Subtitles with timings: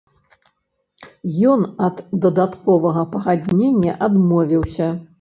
[1.51, 4.95] Ён ад дадатковага пагаднення адмовіўся.